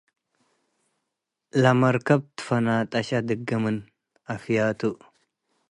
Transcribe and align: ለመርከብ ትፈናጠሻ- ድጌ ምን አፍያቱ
ለመርከብ 1.61 2.21
ትፈናጠሻ- 2.37 3.09
ድጌ 3.29 3.49
ምን 3.63 3.77
አፍያቱ 4.33 4.81